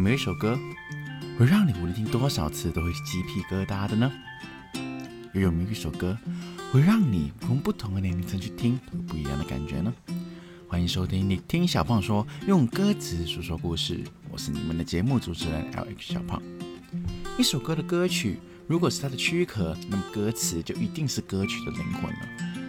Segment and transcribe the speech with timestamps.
[0.00, 0.58] 有没有一首歌
[1.38, 4.10] 会让你无论听多少次都会鸡皮疙瘩的呢？
[5.34, 6.16] 又有没有一首歌
[6.72, 9.92] 会让你从不同的年龄层去听有不一样的感觉呢？
[10.66, 14.00] 欢迎收听你听小胖说，用歌词说说故事。
[14.30, 16.42] 我是你们的节目主持人 L X 小胖。
[17.36, 22.20] 一首歌的歌曲，如果是它的躯壳，那么歌词就一定是歌曲的灵魂了。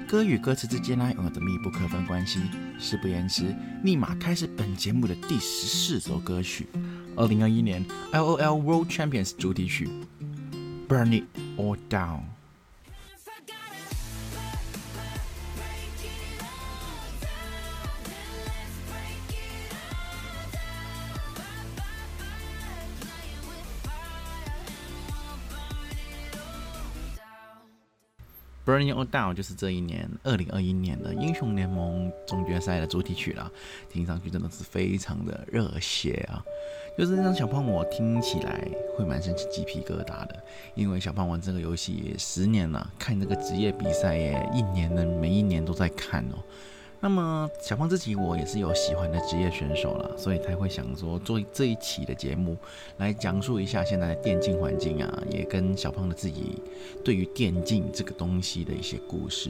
[0.05, 2.41] 歌与歌词之间呢，拥有着密不可分关系。
[2.77, 6.67] 事不言迟，立马开始本节目的第十四首歌曲，
[7.16, 9.88] 二零二一年 L O L World Champions 主题曲《
[10.88, 11.24] Burn It
[11.58, 12.18] All Down》。
[28.71, 33.51] Burning All Down 就是这一年二零二一年的英雄联盟总决赛的主题曲啦，
[33.89, 36.41] 听上去真的是非常的热血啊！
[36.97, 38.65] 就是让小胖我听起来
[38.95, 40.41] 会蛮生起鸡皮疙瘩的，
[40.73, 46.37] 因为小胖玩这个游戏十年了，看这个职业比赛也一年的每一年都在看哦。
[47.03, 52.55] 那么小胖自己我也是有喜欢的职业选手了，所以才会想说做这一期的节目
[52.97, 56.61] 来讲述一下现在的电竞环境啊，也跟小胖的自己
[57.03, 59.49] 对于电竞这个东西的一些故事。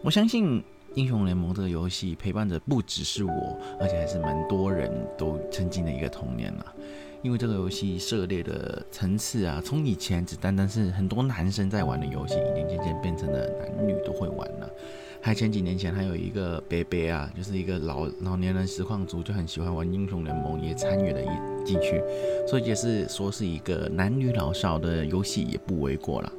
[0.00, 0.62] 我相信
[0.94, 6.74] 英雄联盟这个游戏陪伴着不只是我，而且还是蛮多人都曾经的一个童年了。
[7.22, 14.48] 因为这个游戏涉猎的层次啊，从以前只单单是很多男生在玩的游戏，已经渐渐变成了男女都会玩。
[15.24, 21.98] 还前几年前还有一个伯伯啊，就是一个老老年人实况组，就很喜欢玩英雄联盟，也参与了一进去，
[22.46, 26.30] 所以也是说是一个男女老少的游戏也不为过了。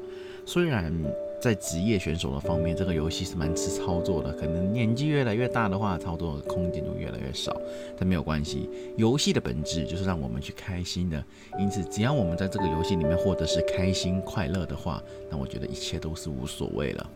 [0.45, 0.94] 虽然
[1.41, 7.59] 在职业选手的方面，这个游戏是蛮吃操作的，可能年纪越来越大的话，操作的空间就越来越少，
[7.97, 11.25] 但没有关系，游戏的本质就是让我们去开心的，
[11.58, 17.09] 因此只要我们在这个游戏里面获得是开心快乐的话，那我觉得一切都是无所谓了。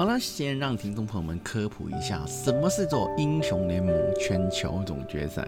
[0.00, 5.46] 好了，先让听众朋友们科普一下，什么是做英雄联盟全球总决赛？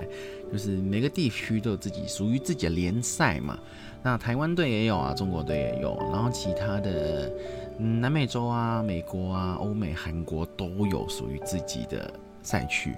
[0.52, 3.58] 就是每个地区都有自己属于自己的联赛嘛。
[4.02, 7.32] 那台湾队也有啊，中国队也有，然后其他的
[7.78, 12.12] 嗯南美洲啊、美国啊、欧美、韩国都有属于自己的
[12.42, 12.94] 赛区。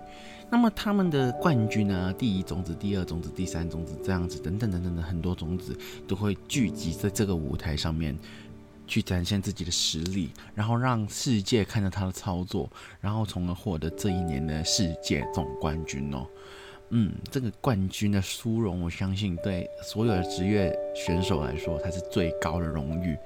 [0.50, 5.76] 那么他们的冠军呢，第一种子、第二种子、第三种子这样子等等等等的很多种子
[6.06, 8.16] 都会聚集在这个舞台上面。
[8.86, 16.26] 去展现自己的实力，然后让世界看到他的操作，然后从而获得这一年的世界总冠军哦。
[16.90, 23.16] 嗯，这个冠军的殊荣，我相信对所有的职业选手来说，它是最高的荣誉。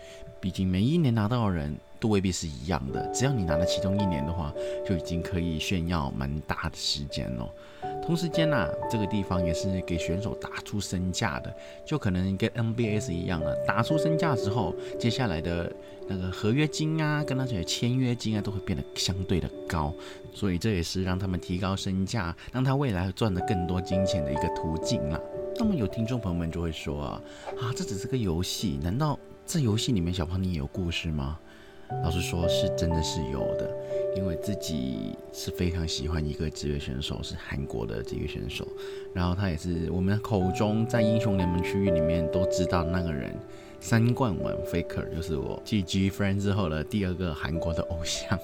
[0.41, 4.55] 毕竟每一年拿到的人都未必是一样的，只要你拿了其中一年的话，
[4.87, 7.49] 就已经可以炫耀蛮大的时间了。
[8.09, 11.55] 同时间呐，这个地方也是给选手打出身价的，
[11.85, 13.55] 就可能跟 NBS 一样了。
[13.67, 15.71] 打出身价之后，接下来的
[16.07, 19.93] 那个合约金啊，跟那些签约金啊，都会变得相对的高。
[20.33, 25.21] 所以这也是让他们提高身价，让他未来赚的更多金钱的一个途径啦。
[25.59, 27.23] 那么有听众朋友们就会说啊，
[27.61, 31.39] 啊，这只是个游戏，难道这游戏里面小胖你也有故事吗？
[32.03, 33.71] 老实说，是真的是有的。
[34.17, 38.67] 因为自己是非常喜欢一个职业选手，是韩国的职业选手，
[39.13, 43.35] 然后他也是我们口中在英雄联盟区域里面都知道那个人，
[43.81, 48.39] 三冠王 Faker 就是我继 G Friend 之后的第二个韩国的偶像。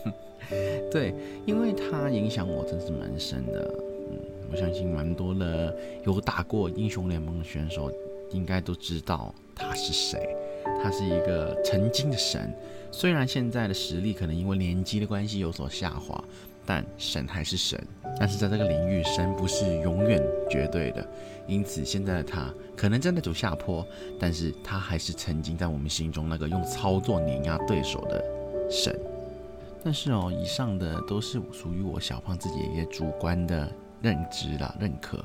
[0.90, 1.14] 对，
[1.46, 3.74] 因为他影响我真是蛮深的，
[4.10, 4.18] 嗯，
[4.52, 5.74] 我相信蛮多的
[6.04, 7.90] 有打过英雄联盟的选手
[8.30, 10.36] 应该都知道他是谁。
[10.82, 12.52] 他是一个曾经的神，
[12.96, 16.22] 虽然现在的实力可能因为年纪的关系有所下滑，
[16.64, 17.76] 但神还是神。
[18.20, 21.04] 但是在这个领域，神不是永远绝对的，
[21.48, 23.84] 因此现在的他可能正在走下坡，
[24.16, 28.24] 但是他还是曾经在我们心中那个用操作碾压对手的
[28.70, 28.96] 神。
[29.82, 33.68] 但是哦，以上的都是属于我小胖自己一些主观的。
[34.02, 35.24] 认知啦，认可。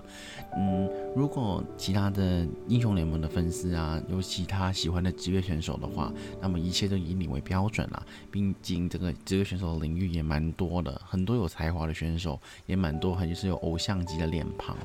[0.56, 6.12] 嗯，如果其他的英雄联盟的粉丝啊，有其他喜欢的职业选手的话，
[6.42, 8.06] 那么一切都以你为标准啦。
[8.32, 14.76] 毕竟这个职业选手的领域也蛮多的，很多有才华的选手也蛮多，很就是有偶像级的脸庞。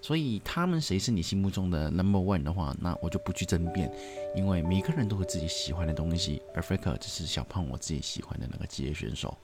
[0.00, 3.88] 所以他们谁是你心目中的 number one 的话，那我就不去争辩，
[4.34, 9.38] 因为每个人都有自己喜欢的东西，而 Faker 只是小胖我自己喜欢的那个职业选手。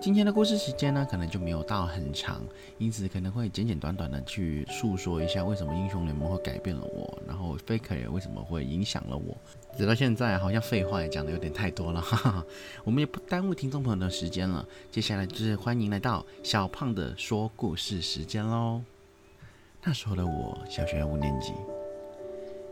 [0.00, 2.42] 今天的故事时间呢，可能就没有到很长，
[2.76, 9.34] 因此可能会简简短短的去诉说一下为什么英雄联盟会改变了我，然后 Faker 也为什么会影响了我。
[9.78, 12.46] 直到现在，好像废话也讲的有点太多了，哈哈，
[12.84, 14.66] 我们也不耽误听众朋友的时间了。
[14.90, 18.82] 接下来就是欢迎来到小胖的说故事时间喽。
[19.82, 21.52] 那时候的我，小学五年级，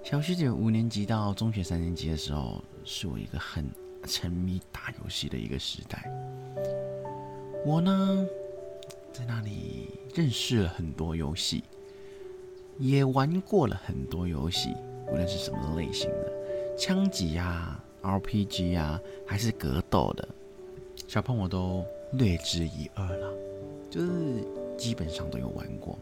[0.05, 3.65] 小学的五年级到中学三年级的时候，是我一个很
[4.07, 6.11] 沉迷打游戏的一个时代。
[7.65, 8.27] 我呢，
[9.13, 11.63] 在那里认识了很多游戏，
[12.77, 14.75] 也玩过了很多游戏，
[15.07, 16.33] 无论是什么类型的，
[16.77, 20.29] 枪击啊、RPG 啊，还是格斗的，
[21.07, 23.33] 小胖我都略知一二了，
[23.89, 24.11] 就是
[24.77, 25.97] 基本上都有玩过。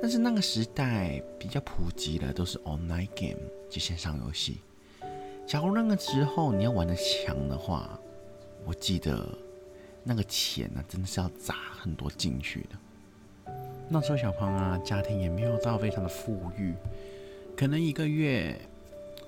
[0.00, 4.58] 但是那个时代比较普及的都是 online game，就线上游戏。
[5.44, 7.98] 假如那个时候你要玩的强的话，
[8.64, 9.26] 我记得。
[10.08, 13.52] 那个钱呢，真的是要砸很多进去的。
[13.88, 16.72] 那时候小胖啊，家庭也没有到非常的富裕，
[17.56, 18.56] 可能一个月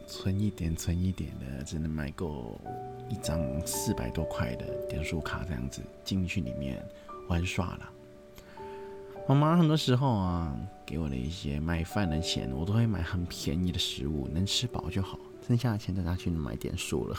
[0.06, 2.60] 存一点、存一点的，只能买够
[3.08, 6.80] 一张四百多块的点数卡这样子进去里面
[7.26, 7.90] 玩耍了。
[9.28, 17.16] 妈妈很多时候啊，给我的一些买饭的钱，我都会买很便宜的食物，能吃饱就好，剩下的钱再拿去买点数了。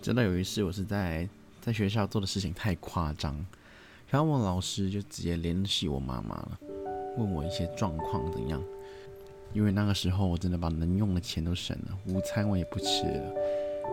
[0.00, 1.28] 直到有一次，我是在。
[1.62, 3.34] 在学校做的事情太夸张，
[4.10, 6.58] 然后我老师就直接联系我妈妈了，
[7.16, 8.60] 问我一些状况怎样。
[9.52, 13.34] 因为那个时候我真的把能用的钱都省了，午餐我也不吃了。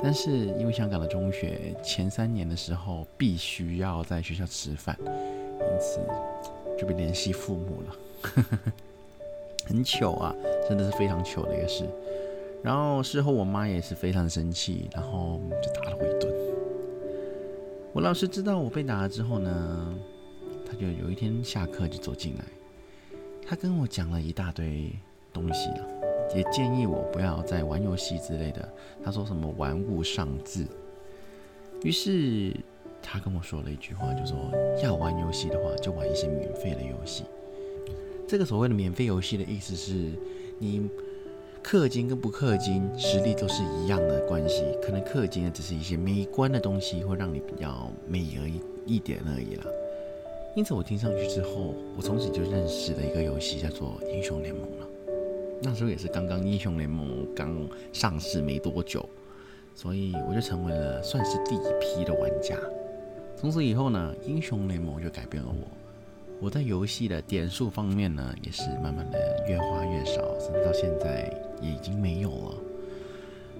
[0.02, 6.00] 但是因为香港的中学前三年的时候必须要在学校吃饭，因此
[6.80, 7.96] 就被联系父母了。
[9.68, 10.34] 很糗啊，
[10.68, 11.88] 真的是非常糗的一个事。
[12.64, 16.29] 然后事后我妈也是非常生气，然后就打了我一顿。
[17.92, 19.96] 我老师知道我被打了之后呢，
[20.66, 22.46] 他就有一天下课就走进来，
[23.46, 24.92] 他跟我讲了一大堆
[25.34, 25.88] 东西了，
[26.36, 28.72] 也建议我不要再玩游戏之类的。
[29.04, 30.68] 他说什么“玩物丧志”。
[31.84, 32.56] 于是
[33.02, 34.38] 他跟我说了一句话，就说
[34.84, 37.24] 要玩游戏的话，就玩一些免费的游戏。
[38.28, 40.12] 这个所谓的免费游戏的意思是，
[40.60, 40.88] 你。
[41.64, 49.64] 氪金跟不氪金实力都是一样的关系，可能氪金的只是一些美观的东西，会让你比较美而已一点而已啦。
[50.56, 54.88] 因此我听上去之后，我从此就认识了一个游戏叫做英雄联盟了。
[55.62, 57.56] 那时候也是刚刚英雄联盟刚
[57.94, 59.08] 上市没多久，
[59.76, 62.56] 所以我就成为了算是第一批的玩家。
[63.38, 65.79] 从此以后呢，英雄联盟就改变了我。
[66.42, 71.30] 我在游戏的点数方面呢，也是慢慢的越花越少，甚至到现在
[71.62, 72.56] 也已经没有了。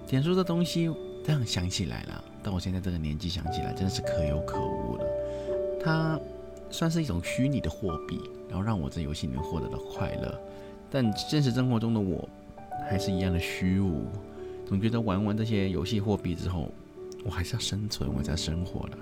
[0.08, 0.90] 点数这东西，
[1.26, 5.06] 这样想起来了，到我现在这个年纪想起来，真的是可有可无了。
[5.84, 6.18] 它
[6.72, 8.18] 算是一种虚拟的货币，
[8.48, 10.40] 然后让我在游戏里面获得了快乐，
[10.90, 12.28] 但现实生活中的我
[12.90, 14.06] 还是一样的虚无。
[14.66, 16.72] 总觉得玩完这些游戏货币之后，
[17.26, 18.98] 我还是要生存，我在生活的，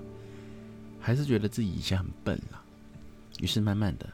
[1.00, 2.64] 还是觉得自己以前很笨了。
[3.40, 4.08] 于是慢慢的，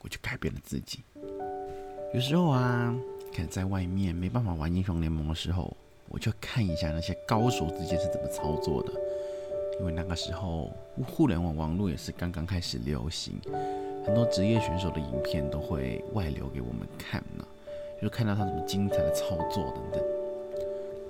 [0.00, 1.00] 我就改变了自己。
[2.14, 2.94] 有时候啊，
[3.32, 5.76] 可能在外面没办法玩英雄联盟的时候，
[6.08, 8.92] 我就看一下那些高手之间是怎么操作的。
[9.78, 10.72] 因为那个时候
[11.06, 13.34] 互联网网络也是刚刚开始流行，
[14.04, 17.46] 很多职业选手的影片都会外流给我们看呢，
[18.02, 20.02] 就看到他什么精彩的操作等等。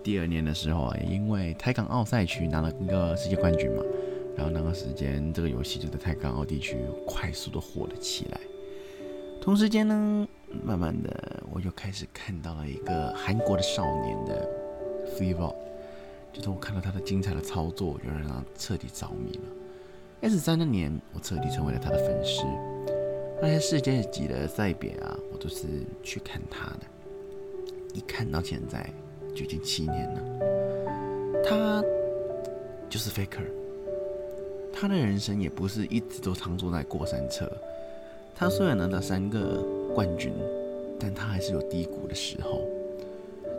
[0.02, 3.82] 第二年的时候啊，因为台港澳赛区拿了一个世界冠军嘛。
[4.38, 8.41] 然后那个时间，这个游戏就在泰港澳地区快速的火了起来。
[9.41, 10.29] 同时间呢，
[10.62, 14.48] 慢慢的我又开始看到了一个韩国的少年的
[15.17, 15.56] Free Ball，
[16.32, 19.43] 就是我看到他的精彩的操作，就让他彻底着迷了。
[20.20, 22.44] S 三那年，我彻底成为了他的粉丝。
[23.43, 25.67] 那些世界级的赛别啊，我都是
[26.01, 26.82] 去看他的。
[27.93, 28.89] 一看到现在，
[29.34, 31.43] 就已经七年了。
[31.44, 31.82] 他
[32.89, 33.57] 就是 Faker。
[34.81, 37.51] 他的人生也不是一直都常坐在过山车。
[38.32, 39.61] 他虽然拿到三个
[39.93, 40.32] 冠军，
[41.01, 42.63] 但他还是有低谷的时候。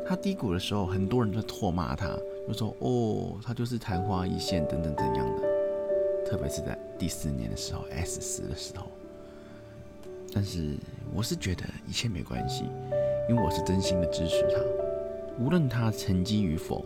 [0.08, 5.44] 他低谷的时候，很多人在唾骂他，就说：“哦，他就是昙花一现，等等怎样的。”
[6.26, 8.86] 特别是在第四年的时候，S 四的时候。
[10.34, 10.78] 但是
[11.14, 12.64] 我是觉得一切没关系，
[13.28, 16.86] 因为我是真心的支持他，无论他成绩与否，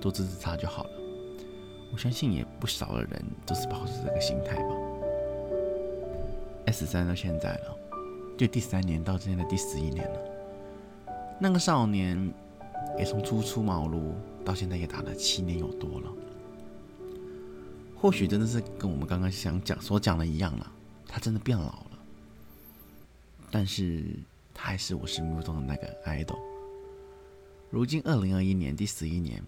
[0.00, 0.90] 都支持他就好了。
[1.94, 4.74] 我相信也不少的人都是保持这个心态吧。
[6.66, 7.78] S 三到现在了，
[8.36, 10.18] 就第三年到今天的第十一年了。
[11.38, 12.34] 那个少年
[12.98, 14.10] 也从初出茅庐
[14.44, 16.12] 到现在也打了七年有多了。
[17.96, 20.72] 或许真的是跟我们刚刚想讲所讲的一样了，
[21.06, 21.90] 他真的变老了。
[23.52, 24.04] 但是
[24.52, 26.40] 他还是我心目中的那个 idol。
[27.70, 29.40] 如今二零二一年第十一年。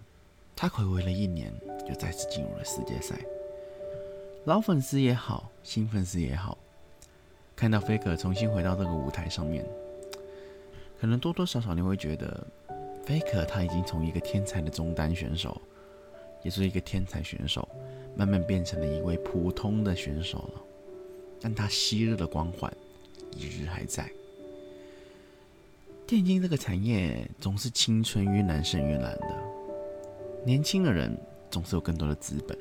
[0.59, 1.53] 他回味了一年，
[1.87, 3.15] 就再次进入了世界赛。
[4.45, 6.57] 老粉丝也好，新粉丝也好，
[7.55, 9.63] 看到 Faker 重新回到这个舞台上面，
[10.99, 12.47] 可能多多少少你会觉得
[13.05, 15.61] ，Faker 他已经从一个天才的中单选手，
[16.41, 17.69] 也是一个天才选手，
[18.15, 20.61] 慢慢变成了一位普通的选手了。
[21.39, 22.75] 但他昔日的光环，
[23.35, 24.09] 一日还在。
[26.07, 29.36] 电竞这个产业总是青春越难胜越难的，
[30.47, 31.13] 年轻的人
[31.51, 32.57] 总是有更多的资本，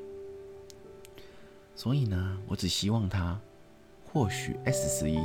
[1.76, 3.40] 所以呢，我只希望他。
[4.12, 5.16] 或许 S 十一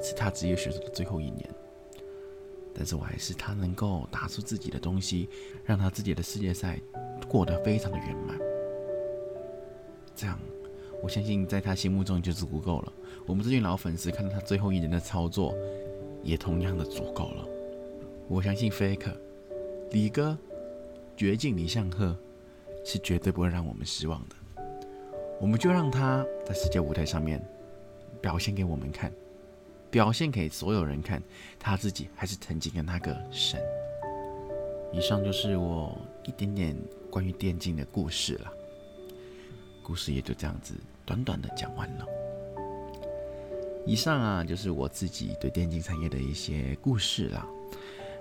[0.00, 1.50] 是他职业选手的最后一年，
[2.72, 5.28] 但是我还是他能够打出自己的东西，
[5.64, 6.78] 让他自己的世界赛
[7.26, 8.38] 过得非常的圆满。
[10.14, 10.38] 这样，
[11.02, 12.92] 我相信在他心目中就是足够了。
[13.26, 15.52] 我们这群老粉丝看到他最后一年的操作，
[16.22, 17.44] 也同样的足够了。
[18.28, 19.16] 我相信 Faker
[19.90, 20.38] 李哥
[21.16, 22.16] 绝境李相赫
[22.84, 24.36] 是绝对不会让我们失望的。
[25.40, 27.42] 我们就让他在世界舞台上面。
[28.22, 29.12] 表现给我们看，
[29.90, 31.22] 表现给所有人看，
[31.58, 33.60] 他自己还是曾经的那个神。
[34.90, 35.94] 以上就是我
[36.24, 36.74] 一点点
[37.10, 38.50] 关于电竞的故事了，
[39.82, 40.72] 故事也就这样子
[41.04, 42.06] 短短的讲完了。
[43.84, 47.46] 以上啊，就是我自己对电竞产业的一些故事啦。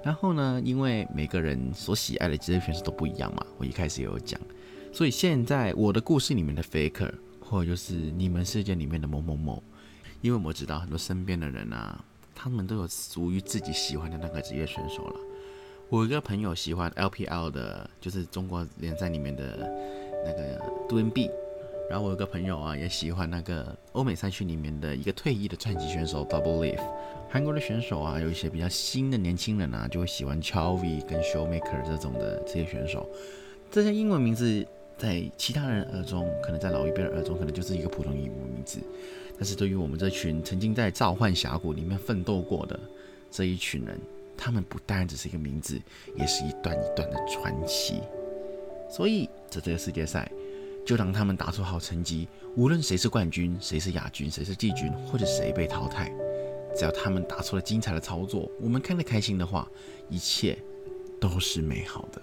[0.04, 4.40] 然后呢，因为每个人所喜爱的职业选手都不一样嘛，我一开始也有讲，
[4.92, 9.64] 所以现在我的故事里面的 Faker，或者就是你们世界里面的某某某。
[10.22, 12.02] 因为我知道很多身边的人啊，
[12.34, 15.16] 他们都有属于自己喜欢的那个职业选手了。
[15.90, 19.70] 我一个朋友喜欢 LPL 的，就是中国联赛里面的
[20.26, 21.30] 那个杜恩 B。
[21.94, 26.82] 然后我有个朋友啊，也喜欢那个欧美赛区里面的一个退役的传奇选手 Double Leaf。
[27.30, 33.08] 韩国的选手啊，有一些比较新的年轻人啊，就会喜欢 Chovy 跟 Showmaker 这种的职业选手。
[33.70, 34.66] 这些英文名字
[34.98, 38.80] 在其他人耳中，可能在老一辈的耳中，可能就是一个普通英文名字。
[39.38, 42.80] 但是对于我们这群曾经在召唤峡谷里面奋斗过的
[43.30, 44.00] 这一群人，
[44.36, 45.80] 他们不单只是一个名字，
[46.16, 48.02] 也是一段一段的传奇。
[48.90, 50.32] 所以在这个世界赛，
[50.86, 56.12] 就让他们打出好成绩，无论谁是冠军，谁是亚军，谁是季军，或者谁被淘汰，
[56.76, 59.70] 只要他们打出了精彩的操作，我们看得开心的话，
[60.10, 60.58] 一切
[61.20, 62.22] 都是美好的。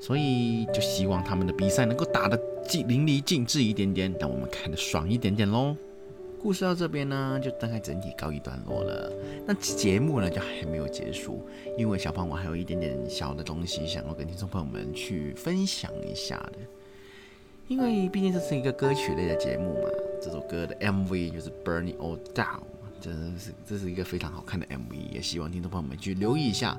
[0.00, 2.40] 所以就希望他们的比赛能够打得
[2.86, 5.76] 淋漓尽致一点点，让我们看得爽一点点喽。
[6.40, 9.12] 故事到这边呢，就大概整体告一段落了。
[9.44, 11.44] 那节目呢，就还没有结束，
[11.76, 16.58] 因为小胖我还有一点点小的东西想要跟听众朋友们去分享一下的。
[17.68, 19.90] 因为毕竟这是一个歌曲类的节目嘛，
[20.22, 22.56] 这首歌的 MV 就是《Burning All Down》，
[22.98, 26.74] 真的是这是一个非常好看的 MV，也希望听众朋友们去留意一下。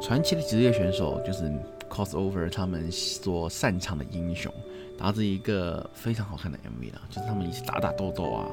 [0.00, 1.50] 传奇的职业选手就是
[1.90, 4.54] Crossover 他们所擅长的英雄。
[4.96, 8.48] 打着一个非常好看的 MV 啦，就是他们一起打打斗斗啊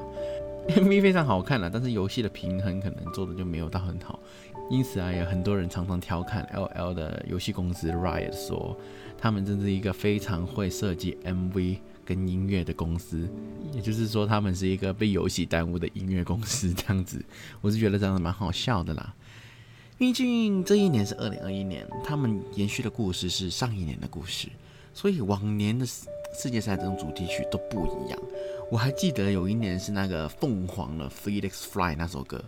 [0.69, 4.19] ，MV 非常好看了，但是游戏的平衡可能做的就没有到很好，
[4.69, 8.77] 因此啊，有很多人常常调侃 LL 的游戏公司 Riot 说，
[9.17, 13.27] 他们真是一个非常会设计 MV 跟音乐的公司，
[13.73, 17.23] 也就是说，他们是一个被游戏耽误的音乐公司这样子，
[17.61, 19.13] 我是觉得这样子蛮好笑的啦，
[19.97, 24.47] 毕竟这一年是二零二一年，他们延续的故事是上一年的故事，
[24.93, 25.85] 所以往年的。
[26.33, 28.17] 世界赛这种主题曲都不一样。
[28.71, 32.41] 我还记得有一年是那个凤凰的《Felix Fly》那首歌，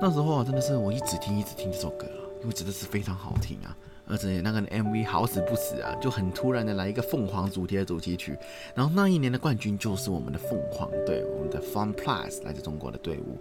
[0.00, 2.04] 那时候啊真的是我一直听一直听这首歌，
[2.42, 8.36] 因为真的是非常好听啊，而且那个 MV 好死不死啊，就很突然的来一个凤凰主题的主题曲，
[8.74, 13.38] 然后那一年的冠军就是我们的凤凰队，我们的 Fun Plus 来自中国的队伍，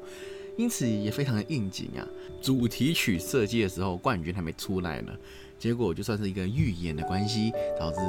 [0.57, 2.07] 因此也非常的应景啊。
[2.39, 5.11] 主题曲设计的时候，冠军还没出来呢。
[5.57, 7.99] 结果就算是一个预言的关系，导致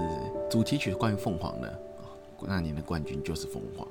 [0.50, 1.80] 主题曲关于凤凰的，
[2.46, 3.88] 那年的冠军就是凤凰。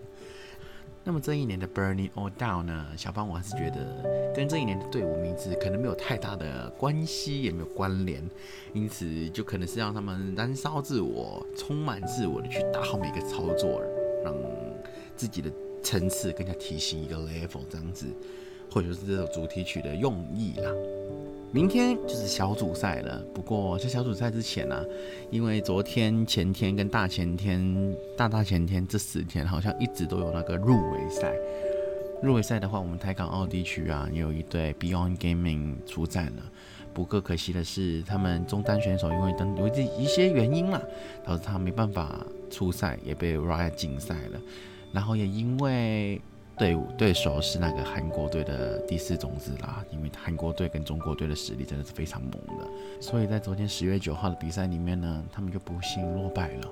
[1.07, 2.85] 那么这一年的 Burning All Down 呢？
[2.97, 8.21] 小芳我还是觉得跟这一年的队伍名字可能没有太大的关系，也没有关联，
[8.73, 13.81] 因此就可能是让他们燃烧自我，充满自我的去打好每个操作，
[14.21, 14.35] 让
[15.15, 15.49] 自己的
[15.81, 18.05] 层次更加提升一个 level 这样子，
[18.69, 20.69] 或者是这首主题曲的用意啦。
[21.51, 23.23] 明天就是小组赛了。
[23.33, 24.83] 不过在小组赛之前呢，
[25.31, 31.33] 因为昨天、前天跟大前天、大大前天这四天好像一直都有那个入围赛。
[32.21, 36.43] 入围赛的话，我们台港澳地区啊，也有一队 Beyond Gaming 出战了。
[36.93, 40.81] 不过可惜的是，他们中单选手因为等有一些原因啦，
[41.25, 44.41] 导致他没办法出赛，也被 Riot 禁赛了。
[44.91, 46.21] 然后也因为。
[46.57, 52.67] 队伍对手是那个韩国队的第四种子啦，因为韩国队跟中国队的实力真的是非常猛的，
[52.99, 56.71] 所以在昨天十月九号的比赛里面呢，他们就不幸落败了。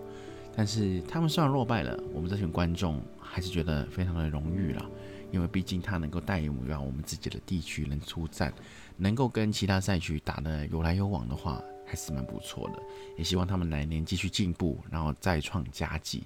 [0.55, 4.85] 但是他们虽然落败了，我们这群观众还是觉得非常的荣誉啦，
[5.31, 8.51] 因为毕竟他能够带领我们自己的地区能出战，
[8.97, 12.81] 能够跟其他赛区打得有来有往的话，还是蛮不错的。
[13.17, 16.23] 也希望他们来年继续进步，然后再创佳绩。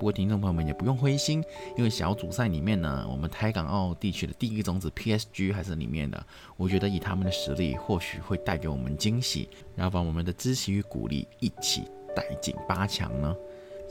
[0.00, 1.44] 不过听众朋友们也不用灰心，
[1.76, 6.26] 因为小组赛里面呢，我们台港澳地区的第一种子 PSG 还是里面的。
[6.56, 11.82] 我觉得以他们的实力，或许会带给我们惊喜，然后把我们的支持与鼓励一起
[12.16, 13.36] 带进八强呢。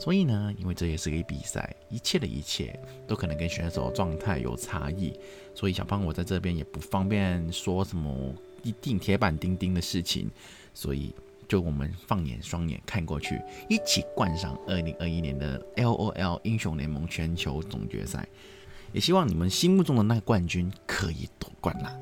[0.00, 2.76] 所以呢，因为这也是个比赛，一切的一切
[3.06, 5.16] 都可能跟选手状态有差异，
[5.54, 10.28] 所以小胖我在这边也不方便说什么一定铁板钉钉的事情，
[10.74, 11.14] 所以
[11.50, 18.24] 就我们放眼双眼看过去，一起冠上二零二一年的 LOL 英雄联盟全球总决赛，
[18.92, 21.92] 也希望你们心目中的那个冠军可以夺冠啦。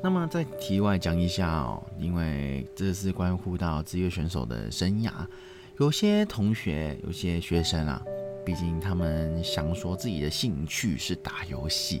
[0.00, 5.10] 那么在题外讲一下哦，因为这是关乎到职业选手的生涯。
[5.80, 8.00] 有些同学，有些学生啊，
[8.46, 12.00] 毕竟他们想说自己的兴趣是打游戏，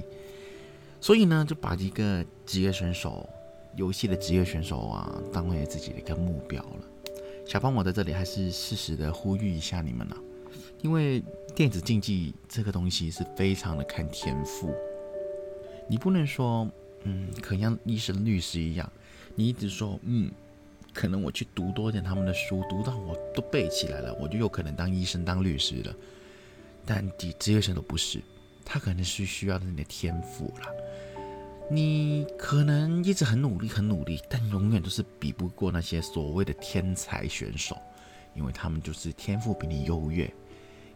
[1.00, 3.28] 所以呢，就把一个职业选手、
[3.78, 6.80] 游戏的职业选手啊，当为自己的一个目标了。
[7.46, 10.16] 小芳，我在这里还是适时的呼吁一下你们啊，
[10.82, 11.22] 因为
[11.54, 14.74] 电子竞技这个东西是非常的看天赋，
[15.88, 16.68] 你不能说，
[17.04, 18.92] 嗯，可像医生、律师一样，
[19.36, 20.28] 你一直说，嗯。
[20.94, 25.94] 可能我去读多点他们的书，读到我都背起来了，我就有可能当医生、当律师了。
[26.84, 28.20] 但职职业生都不是，
[28.64, 30.87] 他可能是需要你的天赋了。
[31.70, 37.76] 你可能一直很努力、很努力，但永远都是比不过那些所谓的天才选手，
[38.34, 40.32] 因为他们就是天赋比你优越。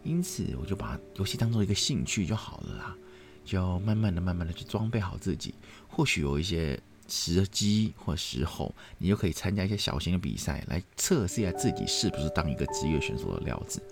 [0.03, 2.97] 因此，我就把游戏当做一个兴趣就好了啦，
[3.45, 5.53] 就慢慢的、慢慢的去装备好自己。
[5.87, 6.79] 或许有一些。
[7.05, 13.83] 时机或时候，你就可以参加一些小型的比赛，来测试一下自己是不是当一个职业选手的料子。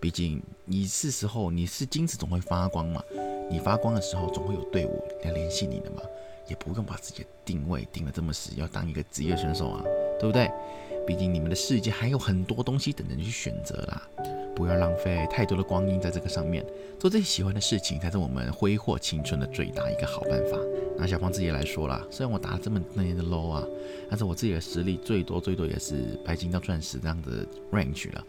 [0.00, 3.00] 毕竟你是时候，你是金子总会发光嘛，
[3.48, 6.02] 你发光的时候，总会有队伍来联系你的嘛，
[6.48, 9.82] 也不用把自己的定位定得这么死，要当一个职业选手啊，
[10.18, 10.50] 对不对？
[11.06, 14.02] 毕竟你们的世界还有很多东西等着你去选择啦。
[14.56, 16.64] 不要浪费太多的光阴在这个上面，
[16.98, 20.58] 做自己喜欢的事情才是我们挥霍青春的最大一个好办法。
[20.96, 23.62] 拿小胖自己来说啦，虽然我打了这么多年的 low 啊，
[24.08, 28.24] 但是我自己的实力最多最多也是白金到钻石这样的 range 了。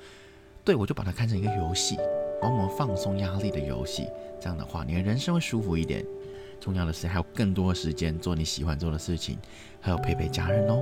[0.65, 1.95] 对我就把它看成一个游戏，
[2.41, 4.05] 帮我们放松压力的游戏。
[4.39, 6.05] 这样的话，你的人生会舒服一点。
[6.59, 9.37] 重要的是还有更多时间做你喜欢做的事情，
[9.79, 10.81] 还有陪陪家人哦。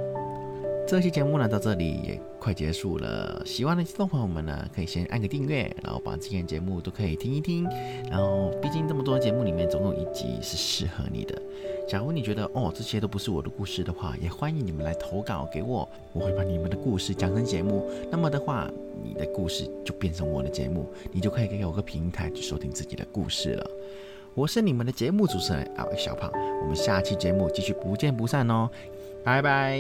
[0.88, 3.42] 这期节目呢，到这里也快结束了。
[3.44, 7.68] 喜欢的听众朋友们呢，可以先按个订阅，然后把之前节目都可以听一听。
[8.08, 11.42] 然后，毕竟这么多节目里面，总有一集是适合你的。
[11.88, 17.90] 假如你觉得哦，这些都不是我的故事的话，也欢迎你们来投稿给我，我会把你们的故事讲成节目。
[18.12, 18.70] 那么的话，
[19.04, 23.72] 你的故事就变成我的节目，你就可以给我个平台去收听自己的故事了。
[24.36, 26.30] 我是你们的节目主持人阿伟小胖，
[26.62, 28.70] 我们下期节目继续不见不散哦，
[29.24, 29.80] 拜拜。